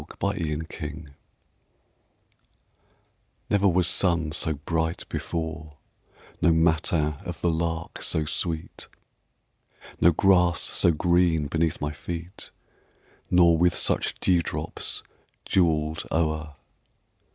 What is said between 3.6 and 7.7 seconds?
was sun so bright before, No matin of the